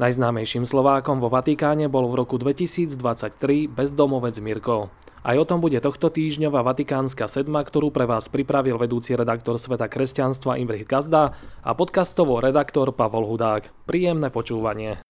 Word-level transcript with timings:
Najznámejším 0.00 0.64
Slovákom 0.64 1.20
vo 1.20 1.28
Vatikáne 1.28 1.84
bol 1.92 2.08
v 2.08 2.24
roku 2.24 2.40
2023 2.40 3.68
bezdomovec 3.68 4.40
Mirko. 4.40 4.88
Aj 5.20 5.36
o 5.36 5.44
tom 5.44 5.60
bude 5.60 5.76
tohto 5.76 6.08
týždňová 6.08 6.64
Vatikánska 6.64 7.28
sedma, 7.28 7.60
ktorú 7.60 7.92
pre 7.92 8.08
vás 8.08 8.32
pripravil 8.32 8.80
vedúci 8.80 9.12
redaktor 9.12 9.60
Sveta 9.60 9.92
kresťanstva 9.92 10.56
Imrich 10.56 10.88
Gazda 10.88 11.36
a 11.60 11.70
podcastovo 11.76 12.40
redaktor 12.40 12.96
Pavol 12.96 13.28
Hudák. 13.28 13.68
Príjemné 13.84 14.32
počúvanie. 14.32 15.04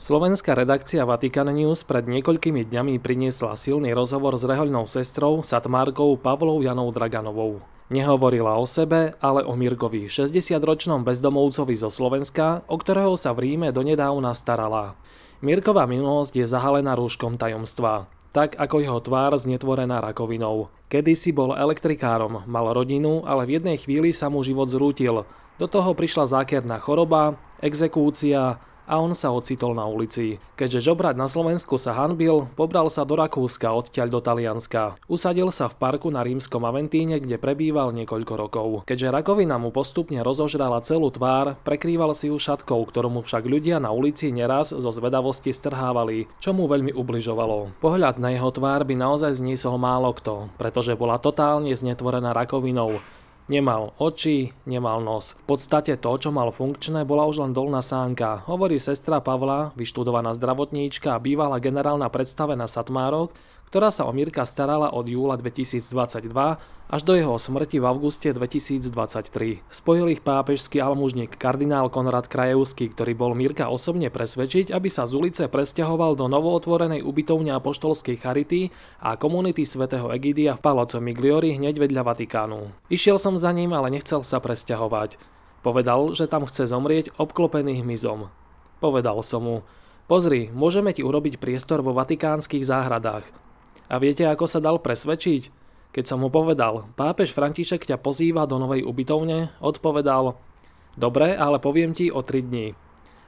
Slovenská 0.00 0.56
redakcia 0.56 1.04
Vatican 1.04 1.52
News 1.52 1.84
pred 1.84 2.08
niekoľkými 2.08 2.64
dňami 2.72 2.96
priniesla 3.04 3.52
silný 3.52 3.92
rozhovor 3.92 4.32
s 4.40 4.48
rehoľnou 4.48 4.88
sestrou 4.88 5.44
Satmárkou 5.44 6.16
Pavlou 6.16 6.64
Janou 6.64 6.88
Draganovou. 6.88 7.60
Nehovorila 7.88 8.60
o 8.60 8.68
sebe, 8.68 9.16
ale 9.16 9.44
o 9.48 9.56
Mirkovi, 9.56 10.12
60-ročnom 10.12 11.08
bezdomovcovi 11.08 11.72
zo 11.72 11.88
Slovenska, 11.88 12.60
o 12.68 12.76
ktorého 12.76 13.16
sa 13.16 13.32
v 13.32 13.48
Ríme 13.48 13.72
donedávna 13.72 14.36
starala. 14.36 14.92
Mirková 15.40 15.88
minulosť 15.88 16.44
je 16.44 16.46
zahalená 16.46 16.92
rúškom 16.92 17.40
tajomstva 17.40 18.12
tak 18.38 18.54
ako 18.60 18.76
jeho 18.78 19.00
tvár 19.00 19.34
znetvorená 19.34 20.04
rakovinou. 20.04 20.68
Kedysi 20.86 21.32
bol 21.32 21.56
elektrikárom, 21.56 22.44
mal 22.44 22.70
rodinu, 22.70 23.24
ale 23.24 23.48
v 23.48 23.60
jednej 23.60 23.76
chvíli 23.80 24.12
sa 24.12 24.30
mu 24.30 24.44
život 24.44 24.68
zrútil. 24.68 25.24
Do 25.58 25.66
toho 25.66 25.90
prišla 25.90 26.38
zákerná 26.38 26.78
choroba, 26.78 27.34
exekúcia, 27.58 28.62
a 28.88 28.96
on 28.96 29.12
sa 29.12 29.28
ocitol 29.28 29.76
na 29.76 29.84
ulici. 29.84 30.40
Keďže 30.56 30.90
žobrať 30.90 31.14
na 31.20 31.28
Slovensku 31.28 31.76
sa 31.76 31.92
hanbil, 31.92 32.48
pobral 32.56 32.88
sa 32.88 33.04
do 33.04 33.14
Rakúska 33.14 33.68
odtiaľ 33.70 34.08
do 34.08 34.20
Talianska. 34.24 34.96
Usadil 35.06 35.52
sa 35.52 35.68
v 35.68 35.76
parku 35.76 36.08
na 36.08 36.24
rímskom 36.24 36.64
Aventíne, 36.64 37.20
kde 37.20 37.36
prebýval 37.36 37.92
niekoľko 37.92 38.32
rokov. 38.34 38.68
Keďže 38.88 39.12
rakovina 39.12 39.60
mu 39.60 39.68
postupne 39.68 40.24
rozožrala 40.24 40.80
celú 40.80 41.12
tvár, 41.12 41.60
prekrýval 41.68 42.16
si 42.16 42.32
ju 42.32 42.40
šatkou, 42.40 42.80
ktorú 42.88 43.12
mu 43.12 43.20
však 43.20 43.44
ľudia 43.44 43.76
na 43.76 43.92
ulici 43.92 44.32
neraz 44.32 44.72
zo 44.72 44.90
zvedavosti 44.90 45.52
strhávali, 45.52 46.24
čo 46.40 46.56
mu 46.56 46.64
veľmi 46.64 46.96
ubližovalo. 46.96 47.76
Pohľad 47.84 48.16
na 48.16 48.32
jeho 48.32 48.48
tvár 48.48 48.88
by 48.88 48.96
naozaj 48.96 49.36
zniesol 49.36 49.76
málo 49.76 50.16
kto, 50.16 50.48
pretože 50.56 50.96
bola 50.96 51.20
totálne 51.20 51.76
znetvorená 51.76 52.32
rakovinou, 52.32 53.04
Nemal 53.48 53.96
oči, 53.96 54.52
nemal 54.68 55.00
nos. 55.00 55.32
V 55.40 55.56
podstate 55.56 55.96
to, 55.96 56.12
čo 56.20 56.28
mal 56.28 56.52
funkčné, 56.52 57.08
bola 57.08 57.24
už 57.24 57.40
len 57.40 57.56
dolná 57.56 57.80
sánka, 57.80 58.44
hovorí 58.44 58.76
sestra 58.76 59.24
Pavla, 59.24 59.72
vyštudovaná 59.72 60.36
zdravotníčka 60.36 61.16
a 61.16 61.22
bývalá 61.22 61.56
generálna 61.56 62.12
predstavená 62.12 62.68
Satmárok, 62.68 63.32
ktorá 63.68 63.92
sa 63.92 64.08
o 64.08 64.12
Mirka 64.16 64.48
starala 64.48 64.90
od 64.96 65.04
júla 65.04 65.36
2022 65.36 65.84
až 66.88 67.04
do 67.04 67.12
jeho 67.12 67.36
smrti 67.36 67.78
v 67.78 67.84
auguste 67.84 68.32
2023. 68.32 69.60
Spojil 69.68 70.16
ich 70.16 70.24
pápežský 70.24 70.80
almužník 70.80 71.36
kardinál 71.36 71.92
Konrad 71.92 72.32
Krajevský, 72.32 72.96
ktorý 72.96 73.12
bol 73.12 73.36
Mirka 73.36 73.68
osobne 73.68 74.08
presvedčiť, 74.08 74.72
aby 74.72 74.88
sa 74.88 75.04
z 75.04 75.12
ulice 75.20 75.44
presťahoval 75.52 76.16
do 76.16 76.32
novootvorenej 76.32 77.04
ubytovne 77.04 77.52
apoštolskej 77.52 78.16
Charity 78.16 78.72
a 79.04 79.20
komunity 79.20 79.68
svätého 79.68 80.08
Egidia 80.08 80.56
v 80.56 80.64
Palazzo 80.64 80.96
Migliori 81.04 81.60
hneď 81.60 81.76
vedľa 81.76 82.02
Vatikánu. 82.08 82.72
Išiel 82.88 83.20
som 83.20 83.36
za 83.36 83.52
ním, 83.52 83.76
ale 83.76 83.92
nechcel 83.92 84.24
sa 84.24 84.40
presťahovať. 84.40 85.20
Povedal, 85.60 86.16
že 86.16 86.24
tam 86.24 86.48
chce 86.48 86.72
zomrieť 86.72 87.12
obklopený 87.20 87.84
hmyzom. 87.84 88.32
Povedal 88.80 89.20
som 89.20 89.42
mu, 89.44 89.56
pozri, 90.08 90.48
môžeme 90.54 90.96
ti 90.96 91.04
urobiť 91.04 91.36
priestor 91.36 91.84
vo 91.84 91.92
vatikánskych 91.92 92.64
záhradách. 92.64 93.47
A 93.88 93.96
viete, 93.96 94.28
ako 94.28 94.44
sa 94.44 94.60
dal 94.60 94.76
presvedčiť? 94.84 95.48
Keď 95.96 96.04
som 96.04 96.20
mu 96.20 96.28
povedal, 96.28 96.92
pápež 96.94 97.32
František 97.32 97.88
ťa 97.88 97.96
pozýva 97.96 98.44
do 98.44 98.60
novej 98.60 98.84
ubytovne, 98.84 99.48
odpovedal, 99.64 100.36
dobre, 101.00 101.32
ale 101.32 101.56
poviem 101.56 101.96
ti 101.96 102.12
o 102.12 102.20
3 102.20 102.44
dní. 102.44 102.76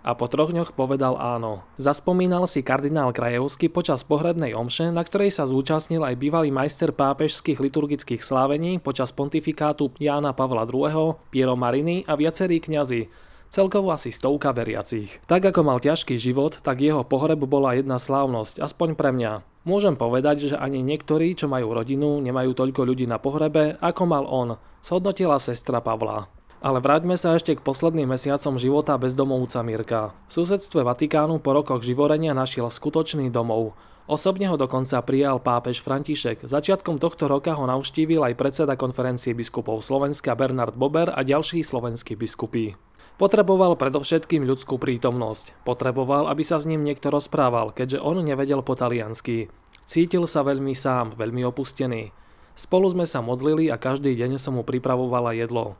A 0.01 0.17
po 0.17 0.29
troch 0.33 0.49
dňoch 0.49 0.73
povedal 0.73 1.17
áno. 1.21 1.61
Zaspomínal 1.77 2.49
si 2.49 2.65
kardinál 2.65 3.13
Krajevský 3.13 3.69
počas 3.69 4.01
pohrebnej 4.01 4.57
omše, 4.57 4.89
na 4.89 5.05
ktorej 5.05 5.29
sa 5.29 5.45
zúčastnil 5.45 6.01
aj 6.01 6.17
bývalý 6.17 6.49
majster 6.49 6.93
pápežských 6.93 7.61
liturgických 7.61 8.25
slávení 8.25 8.81
počas 8.81 9.13
pontifikátu 9.13 9.93
Jána 10.01 10.33
Pavla 10.33 10.65
II, 10.65 11.21
Piero 11.29 11.53
Marini 11.53 12.05
a 12.09 12.17
viacerí 12.17 12.65
kňazi, 12.65 13.13
celkovo 13.51 13.91
asi 13.91 14.15
stovka 14.15 14.55
veriacich. 14.55 15.21
Tak 15.27 15.51
ako 15.51 15.67
mal 15.67 15.79
ťažký 15.83 16.17
život, 16.17 16.63
tak 16.63 16.81
jeho 16.81 17.03
pohreb 17.05 17.43
bola 17.45 17.77
jedna 17.77 17.99
slávnosť, 17.99 18.63
aspoň 18.63 18.97
pre 18.97 19.11
mňa. 19.11 19.45
Môžem 19.69 19.93
povedať, 19.93 20.49
že 20.49 20.57
ani 20.57 20.81
niektorí, 20.81 21.37
čo 21.37 21.45
majú 21.45 21.77
rodinu, 21.77 22.17
nemajú 22.25 22.57
toľko 22.57 22.89
ľudí 22.89 23.05
na 23.05 23.21
pohrebe, 23.21 23.77
ako 23.85 24.03
mal 24.09 24.25
on, 24.25 24.57
shodnotila 24.81 25.37
sestra 25.37 25.85
Pavla. 25.85 26.33
Ale 26.65 26.81
vráťme 26.81 27.17
sa 27.17 27.37
ešte 27.37 27.57
k 27.57 27.65
posledným 27.65 28.09
mesiacom 28.09 28.57
života 28.57 28.97
bezdomovca 28.97 29.61
Mirka. 29.65 30.13
V 30.29 30.41
susedstve 30.41 30.85
Vatikánu 30.85 31.41
po 31.41 31.57
rokoch 31.57 31.81
živorenia 31.85 32.37
našiel 32.37 32.69
skutočný 32.69 33.33
domov. 33.33 33.77
Osobne 34.05 34.45
ho 34.51 34.61
dokonca 34.61 35.01
prijal 35.01 35.41
pápež 35.41 35.81
František. 35.81 36.45
Začiatkom 36.45 37.01
tohto 37.01 37.31
roka 37.31 37.57
ho 37.57 37.65
navštívil 37.65 38.21
aj 38.27 38.35
predseda 38.37 38.77
konferencie 38.77 39.33
biskupov 39.33 39.81
Slovenska 39.81 40.37
Bernard 40.37 40.77
Bober 40.77 41.09
a 41.09 41.25
ďalší 41.25 41.65
slovenskí 41.65 42.13
biskupy. 42.13 42.77
Potreboval 43.21 43.77
predovšetkým 43.77 44.49
ľudskú 44.49 44.81
prítomnosť. 44.81 45.53
Potreboval, 45.69 46.33
aby 46.33 46.41
sa 46.41 46.57
s 46.57 46.65
ním 46.65 46.81
niekto 46.81 47.13
rozprával, 47.13 47.69
keďže 47.69 48.01
on 48.01 48.25
nevedel 48.25 48.65
po 48.65 48.73
taliansky. 48.73 49.53
Cítil 49.85 50.25
sa 50.25 50.41
veľmi 50.41 50.73
sám, 50.73 51.21
veľmi 51.21 51.45
opustený. 51.45 52.17
Spolu 52.57 52.89
sme 52.89 53.05
sa 53.05 53.21
modlili 53.21 53.69
a 53.69 53.77
každý 53.77 54.17
deň 54.17 54.41
som 54.41 54.57
mu 54.57 54.65
pripravovala 54.65 55.37
jedlo. 55.37 55.77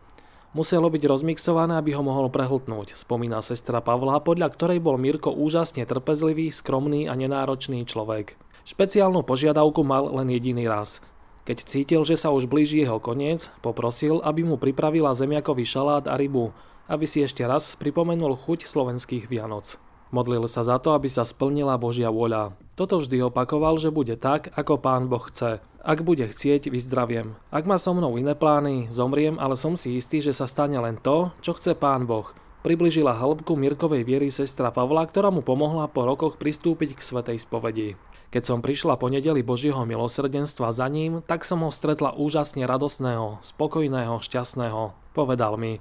Muselo 0.53 0.93
byť 0.93 1.01
rozmixované, 1.01 1.81
aby 1.81 1.97
ho 1.97 2.05
mohol 2.05 2.29
prehltnúť, 2.29 2.93
spomína 3.01 3.41
sestra 3.41 3.81
Pavla, 3.81 4.21
podľa 4.21 4.53
ktorej 4.53 4.85
bol 4.85 5.01
Mirko 5.01 5.33
úžasne 5.33 5.89
trpezlivý, 5.89 6.53
skromný 6.53 7.09
a 7.09 7.17
nenáročný 7.17 7.89
človek. 7.89 8.37
Špeciálnu 8.69 9.25
požiadavku 9.25 9.81
mal 9.81 10.13
len 10.13 10.29
jediný 10.29 10.69
raz. 10.69 11.01
Keď 11.49 11.57
cítil, 11.65 12.05
že 12.05 12.21
sa 12.21 12.29
už 12.37 12.53
blíži 12.53 12.85
jeho 12.85 13.01
koniec, 13.01 13.49
poprosil, 13.65 14.21
aby 14.21 14.45
mu 14.45 14.61
pripravila 14.61 15.17
zemiakový 15.17 15.65
šalát 15.65 16.05
a 16.05 16.21
rybu, 16.21 16.53
aby 16.91 17.07
si 17.07 17.23
ešte 17.23 17.47
raz 17.47 17.79
pripomenul 17.79 18.35
chuť 18.35 18.67
slovenských 18.67 19.31
Vianoc. 19.31 19.79
Modlil 20.11 20.51
sa 20.51 20.67
za 20.67 20.83
to, 20.83 20.99
aby 20.99 21.07
sa 21.07 21.23
splnila 21.23 21.79
Božia 21.79 22.11
vôľa. 22.11 22.59
Toto 22.75 22.99
vždy 22.99 23.31
opakoval, 23.31 23.79
že 23.79 23.95
bude 23.95 24.19
tak, 24.19 24.51
ako 24.59 24.83
Pán 24.83 25.07
Boh 25.07 25.23
chce. 25.23 25.63
Ak 25.87 26.03
bude 26.03 26.27
chcieť, 26.27 26.67
vyzdraviem. 26.67 27.39
Ak 27.55 27.63
má 27.63 27.79
so 27.79 27.95
mnou 27.95 28.19
iné 28.19 28.35
plány, 28.35 28.91
zomriem, 28.91 29.39
ale 29.39 29.55
som 29.55 29.79
si 29.79 29.95
istý, 29.95 30.19
že 30.19 30.35
sa 30.35 30.51
stane 30.51 30.77
len 30.83 30.99
to, 30.99 31.31
čo 31.39 31.55
chce 31.55 31.79
Pán 31.79 32.11
Boh. 32.11 32.27
Približila 32.61 33.17
hĺbku 33.17 33.57
Mirkovej 33.57 34.05
viery 34.05 34.29
sestra 34.29 34.69
Pavla, 34.69 35.07
ktorá 35.09 35.33
mu 35.33 35.41
pomohla 35.41 35.89
po 35.89 36.05
rokoch 36.05 36.37
pristúpiť 36.37 36.99
k 36.99 37.01
svetej 37.01 37.39
spovedi. 37.41 37.97
Keď 38.35 38.43
som 38.45 38.59
prišla 38.61 39.01
po 39.01 39.09
nedeli 39.09 39.41
Božieho 39.41 39.81
milosrdenstva 39.89 40.69
za 40.69 40.85
ním, 40.91 41.25
tak 41.25 41.47
som 41.47 41.65
ho 41.65 41.71
stretla 41.73 42.13
úžasne 42.13 42.69
radosného, 42.69 43.41
spokojného, 43.41 44.21
šťastného. 44.21 44.93
Povedal 45.17 45.57
mi, 45.57 45.81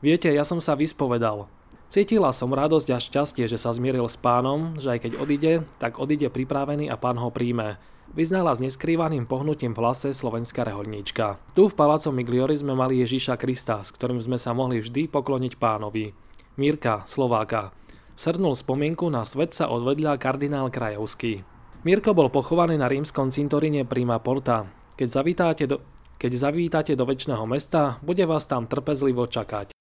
Viete, 0.00 0.32
ja 0.32 0.48
som 0.48 0.64
sa 0.64 0.72
vyspovedal. 0.80 1.44
Cítila 1.92 2.32
som 2.32 2.56
radosť 2.56 2.88
a 2.88 2.98
šťastie, 3.02 3.44
že 3.44 3.60
sa 3.60 3.68
zmieril 3.68 4.08
s 4.08 4.16
pánom, 4.16 4.72
že 4.80 4.96
aj 4.96 4.98
keď 5.04 5.12
odíde, 5.20 5.52
tak 5.76 6.00
odíde 6.00 6.32
pripravený 6.32 6.88
a 6.88 6.96
pán 6.96 7.20
ho 7.20 7.28
príjme. 7.28 7.76
Vyznala 8.16 8.56
s 8.56 8.64
neskrývaným 8.64 9.28
pohnutím 9.28 9.76
v 9.76 9.84
hlase 9.84 10.16
slovenská 10.16 10.64
reholníčka. 10.64 11.36
Tu 11.52 11.68
v 11.68 11.76
paláco 11.76 12.08
Migliori 12.16 12.56
sme 12.56 12.72
mali 12.72 13.04
Ježíša 13.04 13.36
Krista, 13.36 13.84
s 13.84 13.92
ktorým 13.92 14.24
sme 14.24 14.40
sa 14.40 14.56
mohli 14.56 14.80
vždy 14.80 15.12
pokloniť 15.12 15.60
pánovi. 15.60 16.16
Mírka, 16.56 17.04
Slováka. 17.04 17.76
Srdnul 18.16 18.56
spomienku 18.56 19.04
na 19.12 19.28
svet 19.28 19.52
sa 19.52 19.68
odvedľa 19.68 20.16
kardinál 20.16 20.72
Krajovský. 20.72 21.44
Mirko 21.84 22.16
bol 22.16 22.32
pochovaný 22.32 22.80
na 22.80 22.88
rímskom 22.88 23.28
cintoríne 23.28 23.84
Prima 23.84 24.16
Porta. 24.16 24.64
Keď 24.96 25.08
zavítate 25.12 25.64
do, 25.68 25.84
keď 26.20 26.32
zavítate 26.36 26.92
do 26.96 27.04
väčšného 27.04 27.44
mesta, 27.44 27.96
bude 28.04 28.24
vás 28.24 28.44
tam 28.44 28.68
trpezlivo 28.68 29.24
čakať. 29.24 29.72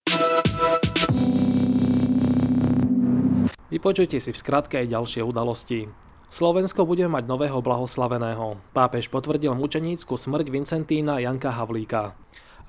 Vypočujte 3.69 4.17
si 4.17 4.33
v 4.33 4.41
skratke 4.41 4.81
aj 4.81 4.89
ďalšie 4.89 5.21
udalosti. 5.21 5.85
Slovensko 6.29 6.85
bude 6.89 7.05
mať 7.05 7.25
nového 7.25 7.61
blahoslaveného. 7.61 8.57
Pápež 8.73 9.09
potvrdil 9.09 9.53
mučenícku 9.53 10.13
smrť 10.13 10.49
Vincentína 10.49 11.21
Janka 11.21 11.53
Havlíka. 11.53 12.17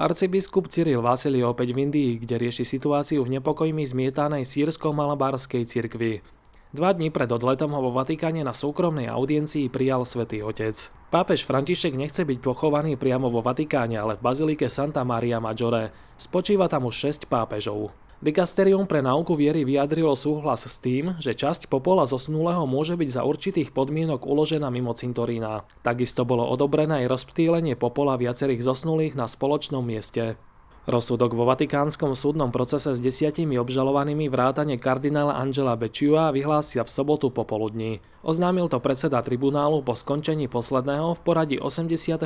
Arcibiskup 0.00 0.72
Cyril 0.72 1.04
Vasil 1.04 1.36
je 1.36 1.44
opäť 1.44 1.76
v 1.76 1.88
Indii, 1.88 2.12
kde 2.24 2.40
rieši 2.40 2.64
situáciu 2.64 3.20
v 3.24 3.36
nepokojmi 3.36 3.84
zmietanej 3.84 4.48
sírsko-malabárskej 4.48 5.68
cirkvi. 5.68 6.24
Dva 6.72 6.92
dní 6.92 7.12
pred 7.12 7.28
odletom 7.28 7.76
ho 7.76 7.80
vo 7.84 7.92
Vatikáne 7.92 8.40
na 8.40 8.56
súkromnej 8.56 9.12
audiencii 9.12 9.68
prijal 9.68 10.08
svätý 10.08 10.40
Otec. 10.40 10.76
Pápež 11.12 11.42
František 11.44 11.98
nechce 11.98 12.22
byť 12.24 12.38
pochovaný 12.40 12.94
priamo 12.94 13.26
vo 13.28 13.44
Vatikáne, 13.44 14.00
ale 14.00 14.16
v 14.16 14.24
bazilike 14.24 14.70
Santa 14.70 15.04
Maria 15.04 15.36
Maggiore. 15.36 15.90
Spočíva 16.14 16.70
tam 16.70 16.86
už 16.86 17.26
6 17.26 17.28
pápežov. 17.28 17.92
Dikasterium 18.20 18.84
pre 18.84 19.00
náuku 19.00 19.32
viery 19.32 19.64
vyjadrilo 19.64 20.12
súhlas 20.12 20.68
s 20.68 20.76
tým, 20.76 21.16
že 21.24 21.32
časť 21.32 21.72
popola 21.72 22.04
zosnulého 22.04 22.68
môže 22.68 22.92
byť 22.92 23.08
za 23.08 23.24
určitých 23.24 23.72
podmienok 23.72 24.28
uložená 24.28 24.68
mimo 24.68 24.92
cintorína. 24.92 25.64
Takisto 25.80 26.28
bolo 26.28 26.44
odobrené 26.44 27.00
aj 27.00 27.16
rozptýlenie 27.16 27.80
popola 27.80 28.20
viacerých 28.20 28.60
zosnulých 28.60 29.16
na 29.16 29.24
spoločnom 29.24 29.80
mieste. 29.80 30.36
Rozsudok 30.84 31.32
vo 31.32 31.48
Vatikánskom 31.48 32.12
súdnom 32.12 32.52
procese 32.52 32.92
s 32.92 33.00
desiatimi 33.00 33.56
obžalovanými 33.56 34.28
vrátane 34.28 34.76
kardinála 34.76 35.40
Angela 35.40 35.72
Becciua 35.80 36.28
vyhlásia 36.28 36.84
v 36.84 36.92
sobotu 36.92 37.32
popoludní. 37.32 38.04
Oznámil 38.20 38.68
to 38.68 38.84
predseda 38.84 39.24
tribunálu 39.24 39.80
po 39.80 39.96
skončení 39.96 40.44
posledného 40.44 41.16
v 41.16 41.20
poradí 41.24 41.56
85. 41.56 42.20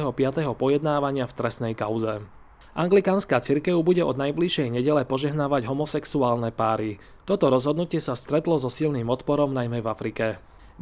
pojednávania 0.58 1.30
v 1.30 1.36
trestnej 1.38 1.78
kauze. 1.78 2.26
Anglikánska 2.74 3.38
cirkev 3.38 3.78
bude 3.86 4.02
od 4.02 4.18
najbližšej 4.18 4.66
nedele 4.74 5.06
požehnávať 5.06 5.70
homosexuálne 5.70 6.50
páry. 6.50 6.98
Toto 7.22 7.46
rozhodnutie 7.46 8.02
sa 8.02 8.18
stretlo 8.18 8.58
so 8.58 8.66
silným 8.66 9.06
odporom 9.14 9.54
najmä 9.54 9.78
v 9.78 9.86
Afrike. 9.86 10.26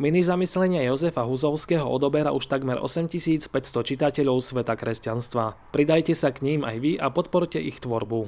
Mini 0.01 0.25
zamyslenia 0.25 0.89
Jozefa 0.89 1.29
Huzovského 1.29 1.85
odoberá 1.85 2.33
už 2.33 2.49
takmer 2.49 2.81
8500 2.81 3.53
čitateľov 3.85 4.41
sveta 4.41 4.73
kresťanstva. 4.73 5.53
Pridajte 5.69 6.17
sa 6.17 6.33
k 6.33 6.41
ním 6.41 6.65
aj 6.65 6.77
vy 6.81 6.97
a 6.97 7.13
podporte 7.13 7.61
ich 7.61 7.77
tvorbu. 7.77 8.25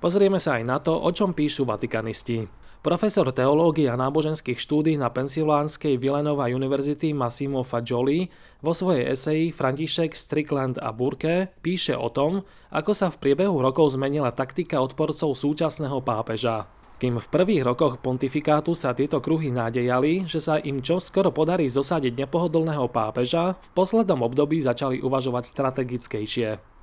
Pozrieme 0.00 0.40
sa 0.40 0.56
aj 0.56 0.64
na 0.64 0.80
to, 0.80 0.96
o 0.96 1.10
čom 1.12 1.36
píšu 1.36 1.68
vatikanisti. 1.68 2.48
Profesor 2.86 3.26
teológie 3.34 3.90
a 3.90 3.98
náboženských 3.98 4.62
štúdí 4.62 4.94
na 4.94 5.10
Pensylvánskej 5.10 5.98
Villanova 5.98 6.46
University 6.46 7.10
Massimo 7.10 7.66
Fagioli 7.66 8.30
vo 8.62 8.70
svojej 8.70 9.10
eseji 9.10 9.50
František, 9.50 10.14
Strickland 10.14 10.78
a 10.78 10.94
Burke 10.94 11.50
píše 11.66 11.98
o 11.98 12.06
tom, 12.14 12.46
ako 12.70 12.94
sa 12.94 13.10
v 13.10 13.18
priebehu 13.18 13.58
rokov 13.58 13.98
zmenila 13.98 14.30
taktika 14.30 14.78
odporcov 14.78 15.34
súčasného 15.34 15.98
pápeža. 15.98 16.70
Kým 17.02 17.18
v 17.18 17.26
prvých 17.26 17.66
rokoch 17.66 17.98
pontifikátu 17.98 18.78
sa 18.78 18.94
tieto 18.94 19.18
kruhy 19.18 19.50
nádejali, 19.50 20.22
že 20.30 20.38
sa 20.38 20.62
im 20.62 20.78
čo 20.78 21.02
skoro 21.02 21.34
podarí 21.34 21.66
zosadiť 21.66 22.14
nepohodlného 22.14 22.86
pápeža, 22.94 23.58
v 23.66 23.68
poslednom 23.74 24.22
období 24.22 24.62
začali 24.62 25.02
uvažovať 25.02 25.42
strategickejšie. 25.50 26.75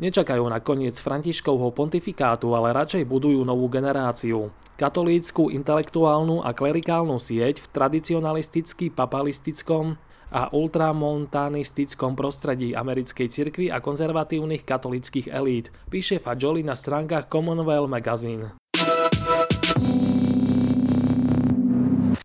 Nečakajú 0.00 0.48
na 0.48 0.64
koniec 0.64 0.96
Františkovho 0.96 1.76
pontifikátu, 1.76 2.56
ale 2.56 2.72
radšej 2.72 3.04
budujú 3.04 3.44
novú 3.44 3.68
generáciu. 3.68 4.48
Katolícku, 4.80 5.52
intelektuálnu 5.52 6.40
a 6.40 6.56
klerikálnu 6.56 7.20
sieť 7.20 7.60
v 7.60 7.66
tradicionalisticky 7.68 8.88
papalistickom 8.88 10.00
a 10.32 10.48
ultramontanistickom 10.56 12.16
prostredí 12.16 12.72
americkej 12.72 13.28
cirkvi 13.28 13.68
a 13.68 13.84
konzervatívnych 13.84 14.64
katolických 14.64 15.28
elít, 15.28 15.68
píše 15.92 16.16
Fajoli 16.16 16.64
na 16.64 16.72
stránkach 16.72 17.28
Commonwealth 17.28 17.92
Magazine. 17.92 18.56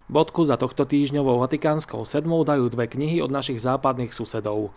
Bodku 0.07 0.47
za 0.47 0.55
tohto 0.55 0.87
týždňovou 0.87 1.43
Vatikánskou 1.43 2.07
sedmou 2.07 2.47
dajú 2.47 2.71
dve 2.71 2.87
knihy 2.87 3.19
od 3.19 3.35
našich 3.35 3.59
západných 3.59 4.15
susedov. 4.15 4.71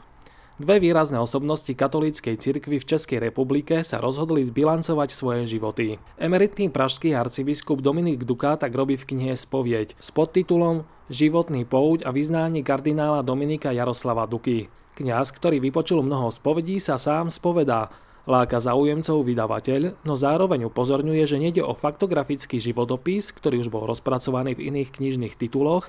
Dve 0.58 0.82
výrazné 0.82 1.22
osobnosti 1.22 1.70
katolíckej 1.70 2.34
cirkvi 2.34 2.82
v 2.82 2.88
Českej 2.90 3.22
republike 3.22 3.86
sa 3.86 4.02
rozhodli 4.02 4.42
zbilancovať 4.42 5.14
svoje 5.14 5.46
životy. 5.46 6.02
Emeritný 6.18 6.66
pražský 6.66 7.14
arcibiskup 7.14 7.78
Dominik 7.78 8.26
Duka 8.26 8.58
tak 8.58 8.74
robí 8.74 8.98
v 8.98 9.06
knihe 9.06 9.38
Spovieď 9.38 9.94
s 10.02 10.10
podtitulom 10.10 10.82
Životný 11.14 11.62
pouť 11.62 12.02
a 12.02 12.10
vyznání 12.10 12.66
kardinála 12.66 13.22
Dominika 13.22 13.70
Jaroslava 13.70 14.26
Duky. 14.26 14.66
Kňaz, 14.98 15.30
ktorý 15.30 15.62
vypočul 15.62 16.02
mnoho 16.02 16.26
spovedí, 16.34 16.82
sa 16.82 16.98
sám 16.98 17.30
spovedá, 17.30 17.94
Láka 18.26 18.58
zaujemcov 18.58 19.24
vydavateľ, 19.24 20.02
no 20.02 20.18
zároveň 20.18 20.66
upozorňuje, 20.68 21.22
že 21.22 21.38
nejde 21.38 21.62
o 21.62 21.72
faktografický 21.72 22.58
životopis, 22.58 23.30
ktorý 23.30 23.62
už 23.62 23.70
bol 23.70 23.86
rozpracovaný 23.86 24.58
v 24.58 24.74
iných 24.74 24.90
knižných 24.90 25.38
tituloch, 25.38 25.88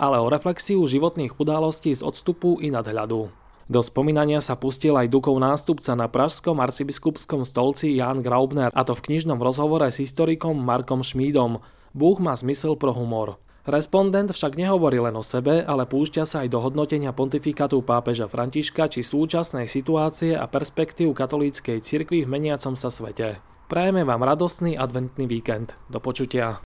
ale 0.00 0.18
o 0.18 0.26
reflexiu 0.32 0.82
životných 0.82 1.36
udalostí 1.36 1.92
z 1.92 2.00
odstupu 2.00 2.58
i 2.64 2.72
nadhľadu. 2.72 3.45
Do 3.66 3.82
spomínania 3.82 4.38
sa 4.38 4.54
pustil 4.54 4.94
aj 4.94 5.10
Dukov 5.10 5.34
nástupca 5.42 5.98
na 5.98 6.06
pražskom 6.06 6.62
arcibiskupskom 6.62 7.42
stolci 7.42 7.98
Jan 7.98 8.22
Graubner, 8.22 8.70
a 8.70 8.86
to 8.86 8.94
v 8.94 9.10
knižnom 9.10 9.42
rozhovore 9.42 9.90
s 9.90 9.98
historikom 9.98 10.54
Markom 10.54 11.02
Šmídom. 11.02 11.58
Búh 11.90 12.18
má 12.22 12.30
zmysel 12.38 12.78
pro 12.78 12.94
humor. 12.94 13.42
Respondent 13.66 14.30
však 14.30 14.54
nehovorí 14.54 15.02
len 15.02 15.18
o 15.18 15.26
sebe, 15.26 15.66
ale 15.66 15.90
púšťa 15.90 16.22
sa 16.22 16.46
aj 16.46 16.54
do 16.54 16.62
hodnotenia 16.62 17.10
pontifikátu 17.10 17.82
pápeža 17.82 18.30
Františka 18.30 18.86
či 18.86 19.02
súčasnej 19.02 19.66
situácie 19.66 20.38
a 20.38 20.46
perspektív 20.46 21.18
katolíckej 21.18 21.82
cirkvi 21.82 22.22
v 22.22 22.30
meniacom 22.30 22.78
sa 22.78 22.94
svete. 22.94 23.42
Prajeme 23.66 24.06
vám 24.06 24.22
radostný 24.22 24.78
adventný 24.78 25.26
víkend. 25.26 25.74
Do 25.90 25.98
počutia. 25.98 26.62